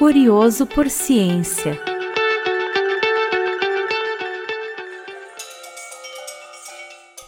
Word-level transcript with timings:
curioso 0.00 0.64
por 0.64 0.88
ciência. 0.88 1.78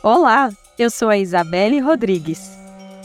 Olá, 0.03 0.51
eu 0.79 0.89
sou 0.89 1.11
a 1.11 1.19
Isabelle 1.19 1.81
Rodrigues. 1.81 2.51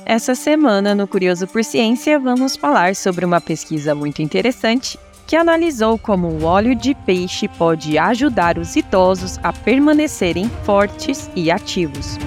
Essa 0.06 0.36
semana, 0.36 0.96
no 0.96 1.06
Curioso 1.06 1.46
por 1.48 1.66
Ciência, 1.66 2.18
vamos 2.18 2.56
falar 2.56 2.96
sobre 2.96 3.26
uma 3.26 3.42
pesquisa 3.42 3.94
muito 3.94 4.22
interessante 4.22 4.98
que 5.28 5.36
analisou 5.36 6.00
como 6.00 6.30
o 6.30 6.46
óleo 6.46 6.74
de 6.74 6.96
peixe 6.96 7.50
pode 7.50 7.98
ajudar 7.98 8.58
os 8.58 8.74
idosos 8.78 9.38
a 9.44 9.52
permanecerem 9.52 10.50
fortes 10.64 11.30
e 11.36 11.52
ativos. 11.52 12.18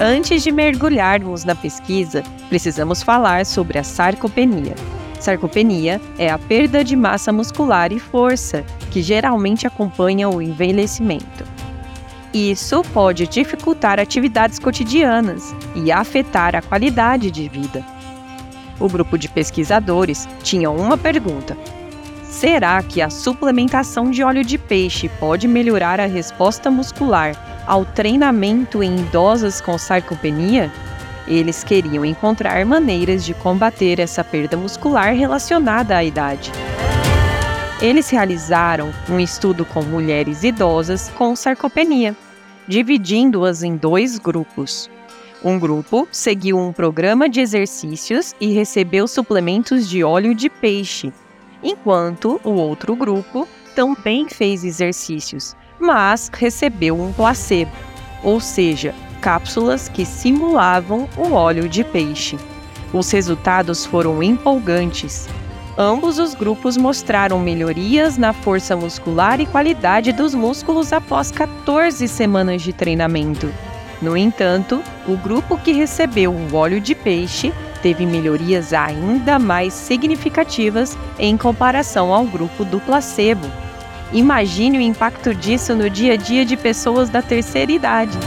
Antes 0.00 0.42
de 0.42 0.50
mergulharmos 0.50 1.44
na 1.44 1.54
pesquisa, 1.54 2.24
precisamos 2.48 3.00
falar 3.00 3.46
sobre 3.46 3.78
a 3.78 3.84
sarcopenia. 3.84 4.74
Sarcopenia 5.24 6.02
é 6.18 6.28
a 6.28 6.36
perda 6.38 6.84
de 6.84 6.94
massa 6.94 7.32
muscular 7.32 7.90
e 7.94 7.98
força 7.98 8.62
que 8.90 9.00
geralmente 9.00 9.66
acompanha 9.66 10.28
o 10.28 10.42
envelhecimento. 10.42 11.46
Isso 12.34 12.82
pode 12.92 13.26
dificultar 13.26 13.98
atividades 13.98 14.58
cotidianas 14.58 15.54
e 15.74 15.90
afetar 15.90 16.54
a 16.54 16.60
qualidade 16.60 17.30
de 17.30 17.48
vida. 17.48 17.82
O 18.78 18.86
grupo 18.86 19.16
de 19.16 19.30
pesquisadores 19.30 20.28
tinha 20.42 20.70
uma 20.70 20.98
pergunta: 20.98 21.56
será 22.24 22.82
que 22.82 23.00
a 23.00 23.08
suplementação 23.08 24.10
de 24.10 24.22
óleo 24.22 24.44
de 24.44 24.58
peixe 24.58 25.08
pode 25.08 25.48
melhorar 25.48 26.00
a 26.00 26.06
resposta 26.06 26.70
muscular 26.70 27.64
ao 27.66 27.86
treinamento 27.86 28.82
em 28.82 28.94
idosas 28.98 29.58
com 29.58 29.78
sarcopenia? 29.78 30.70
Eles 31.26 31.64
queriam 31.64 32.04
encontrar 32.04 32.64
maneiras 32.66 33.24
de 33.24 33.34
combater 33.34 33.98
essa 33.98 34.22
perda 34.22 34.56
muscular 34.56 35.14
relacionada 35.14 35.96
à 35.96 36.04
idade. 36.04 36.52
Eles 37.80 38.10
realizaram 38.10 38.92
um 39.08 39.18
estudo 39.18 39.64
com 39.64 39.82
mulheres 39.82 40.42
idosas 40.44 41.10
com 41.16 41.34
sarcopenia 41.34 42.16
dividindo-as 42.66 43.62
em 43.62 43.76
dois 43.76 44.18
grupos. 44.18 44.90
Um 45.42 45.58
grupo 45.58 46.08
seguiu 46.10 46.58
um 46.58 46.72
programa 46.72 47.28
de 47.28 47.40
exercícios 47.40 48.34
e 48.40 48.52
recebeu 48.52 49.06
suplementos 49.06 49.88
de 49.88 50.02
óleo 50.02 50.34
de 50.34 50.48
peixe, 50.48 51.12
enquanto 51.62 52.40
o 52.42 52.50
outro 52.50 52.96
grupo 52.96 53.46
também 53.74 54.28
fez 54.28 54.64
exercícios, 54.64 55.54
mas 55.78 56.30
recebeu 56.32 56.98
um 56.98 57.12
placebo, 57.12 57.72
ou 58.22 58.40
seja, 58.40 58.94
cápsulas 59.24 59.88
que 59.88 60.04
simulavam 60.04 61.08
o 61.16 61.32
óleo 61.32 61.66
de 61.66 61.82
peixe. 61.82 62.38
Os 62.92 63.10
resultados 63.10 63.86
foram 63.86 64.22
empolgantes. 64.22 65.26
Ambos 65.78 66.18
os 66.18 66.34
grupos 66.34 66.76
mostraram 66.76 67.38
melhorias 67.38 68.18
na 68.18 68.34
força 68.34 68.76
muscular 68.76 69.40
e 69.40 69.46
qualidade 69.46 70.12
dos 70.12 70.34
músculos 70.34 70.92
após 70.92 71.30
14 71.30 72.06
semanas 72.06 72.60
de 72.60 72.74
treinamento. 72.74 73.50
No 74.02 74.14
entanto, 74.14 74.82
o 75.08 75.16
grupo 75.16 75.56
que 75.56 75.72
recebeu 75.72 76.30
o 76.30 76.54
óleo 76.54 76.78
de 76.78 76.94
peixe 76.94 77.50
teve 77.80 78.04
melhorias 78.04 78.74
ainda 78.74 79.38
mais 79.38 79.72
significativas 79.72 80.98
em 81.18 81.34
comparação 81.38 82.12
ao 82.12 82.26
grupo 82.26 82.62
do 82.62 82.78
placebo. 82.78 83.50
Imagine 84.12 84.76
o 84.76 84.82
impacto 84.82 85.34
disso 85.34 85.74
no 85.74 85.88
dia 85.88 86.12
a 86.12 86.16
dia 86.16 86.44
de 86.44 86.58
pessoas 86.58 87.08
da 87.08 87.22
terceira 87.22 87.72
idade. 87.72 88.18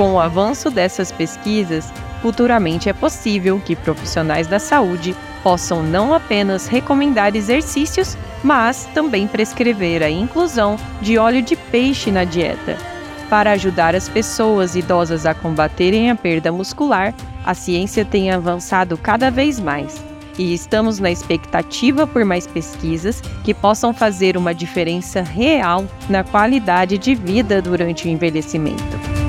Com 0.00 0.14
o 0.14 0.18
avanço 0.18 0.70
dessas 0.70 1.12
pesquisas, 1.12 1.92
futuramente 2.22 2.88
é 2.88 2.92
possível 2.94 3.60
que 3.62 3.76
profissionais 3.76 4.46
da 4.46 4.58
saúde 4.58 5.14
possam 5.42 5.82
não 5.82 6.14
apenas 6.14 6.66
recomendar 6.66 7.36
exercícios, 7.36 8.16
mas 8.42 8.88
também 8.94 9.26
prescrever 9.26 10.02
a 10.02 10.08
inclusão 10.08 10.78
de 11.02 11.18
óleo 11.18 11.42
de 11.42 11.54
peixe 11.54 12.10
na 12.10 12.24
dieta. 12.24 12.78
Para 13.28 13.50
ajudar 13.50 13.94
as 13.94 14.08
pessoas 14.08 14.74
idosas 14.74 15.26
a 15.26 15.34
combaterem 15.34 16.10
a 16.10 16.16
perda 16.16 16.50
muscular, 16.50 17.12
a 17.44 17.52
ciência 17.52 18.02
tem 18.02 18.30
avançado 18.30 18.96
cada 18.96 19.30
vez 19.30 19.60
mais. 19.60 20.02
E 20.38 20.54
estamos 20.54 20.98
na 20.98 21.10
expectativa 21.10 22.06
por 22.06 22.24
mais 22.24 22.46
pesquisas 22.46 23.20
que 23.44 23.52
possam 23.52 23.92
fazer 23.92 24.38
uma 24.38 24.54
diferença 24.54 25.20
real 25.20 25.84
na 26.08 26.24
qualidade 26.24 26.96
de 26.96 27.14
vida 27.14 27.60
durante 27.60 28.08
o 28.08 28.10
envelhecimento. 28.10 29.19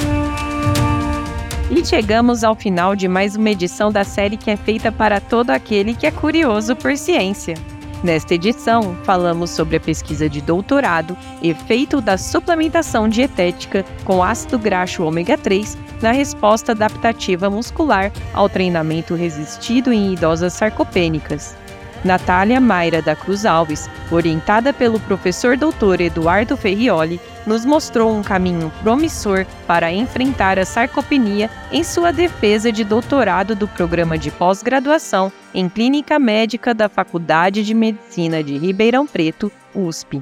E 1.74 1.86
chegamos 1.86 2.44
ao 2.44 2.54
final 2.54 2.98
de 2.98 3.08
mais 3.08 3.38
uma 3.38 3.50
edição 3.50 3.90
da 3.94 4.04
série 4.04 4.36
que 4.36 4.52
é 4.52 4.58
feita 4.58 4.92
para 4.92 5.22
todo 5.22 5.52
aquele 5.52 5.96
que 5.96 6.06
é 6.06 6.12
curioso 6.12 6.76
por 6.76 6.98
ciência. 6.98 7.56
Nesta 8.04 8.36
edição, 8.36 8.94
falamos 9.06 9.52
sobre 9.52 9.78
a 9.78 9.80
pesquisa 9.80 10.28
de 10.28 10.42
doutorado 10.42 11.16
Efeito 11.42 12.02
da 12.02 12.18
suplementação 12.18 13.08
dietética 13.08 13.86
com 14.04 14.22
ácido 14.22 14.60
graxo 14.60 15.04
ômega 15.04 15.38
3 15.38 15.78
na 16.02 16.12
resposta 16.12 16.74
adaptativa 16.74 17.50
muscular 17.50 18.12
ao 18.34 18.50
treinamento 18.50 19.16
resistido 19.16 19.94
em 19.94 20.12
idosas 20.12 20.52
sarcopênicas. 20.52 21.56
Natália 22.04 22.60
Mayra 22.60 23.02
da 23.02 23.16
Cruz 23.16 23.46
Alves, 23.46 23.90
orientada 24.10 24.74
pelo 24.74 25.00
professor 25.00 25.56
doutor 25.56 26.02
Eduardo 26.02 26.58
Ferrioli, 26.58 27.20
nos 27.46 27.66
mostrou 27.66 28.16
um 28.16 28.24
caminho 28.24 28.72
promissor 28.82 29.46
para 29.68 29.92
enfrentar 29.92 30.58
a 30.60 30.66
sarcopenia 30.66 31.50
em 31.72 31.84
sua 31.84 32.12
defesa 32.12 32.72
de 32.72 32.84
doutorado 32.84 33.56
do 33.56 33.68
programa 33.68 34.18
de 34.18 34.32
pós-graduação 34.32 35.32
em 35.54 35.68
Clínica 35.70 36.18
Médica 36.18 36.74
da 36.74 36.90
Faculdade 36.90 37.64
de 37.64 37.74
Medicina 37.74 38.44
de 38.44 38.58
Ribeirão 38.58 39.06
Preto, 39.06 39.52
USP. 39.74 40.22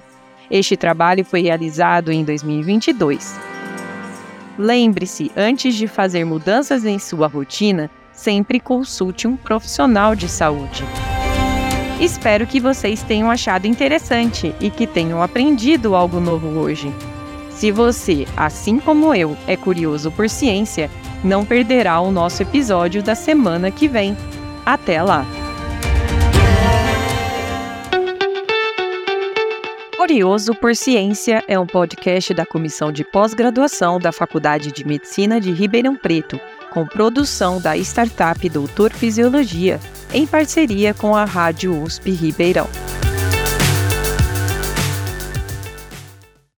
Este 0.49 0.75
trabalho 0.75 1.23
foi 1.23 1.41
realizado 1.41 2.11
em 2.11 2.23
2022. 2.23 3.39
Lembre-se, 4.57 5.31
antes 5.37 5.75
de 5.75 5.87
fazer 5.87 6.25
mudanças 6.25 6.83
em 6.83 6.99
sua 6.99 7.27
rotina, 7.27 7.89
sempre 8.11 8.59
consulte 8.59 9.27
um 9.27 9.37
profissional 9.37 10.15
de 10.15 10.27
saúde. 10.27 10.83
Espero 11.99 12.47
que 12.47 12.61
vocês 12.61 13.03
tenham 13.03 13.29
achado 13.29 13.65
interessante 13.67 14.55
e 14.61 14.69
que 14.69 14.87
tenham 14.87 15.21
aprendido 15.21 15.95
algo 15.95 16.21
novo 16.21 16.47
hoje. 16.57 16.93
Se 17.49 17.71
você, 17.71 18.25
assim 18.37 18.79
como 18.79 19.13
eu, 19.13 19.35
é 19.45 19.57
curioso 19.57 20.09
por 20.09 20.29
ciência, 20.29 20.89
não 21.21 21.43
perderá 21.43 21.99
o 21.99 22.09
nosso 22.09 22.41
episódio 22.41 23.03
da 23.03 23.15
semana 23.15 23.69
que 23.69 23.85
vem. 23.85 24.15
Até 24.65 25.03
lá! 25.03 25.25
Curioso 29.97 30.55
por 30.55 30.73
Ciência 30.73 31.43
é 31.49 31.59
um 31.59 31.67
podcast 31.67 32.33
da 32.33 32.45
Comissão 32.45 32.93
de 32.93 33.03
Pós-Graduação 33.03 33.99
da 33.99 34.13
Faculdade 34.13 34.71
de 34.71 34.87
Medicina 34.87 35.41
de 35.41 35.51
Ribeirão 35.51 35.97
Preto, 35.97 36.39
com 36.71 36.85
produção 36.85 37.59
da 37.59 37.75
startup 37.75 38.47
Doutor 38.47 38.93
Fisiologia 38.93 39.79
em 40.13 40.25
parceria 40.25 40.93
com 40.93 41.15
a 41.15 41.25
Rádio 41.25 41.81
USP 41.81 42.11
Ribeirão. 42.11 42.88